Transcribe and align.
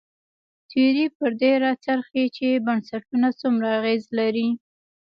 تیوري 0.69 1.05
پر 1.17 1.31
دې 1.41 1.51
راڅرخي 1.63 2.25
چې 2.35 2.47
بنسټونه 2.65 3.27
څومره 3.39 3.67
اغېز 3.79 4.03
لري. 4.19 4.47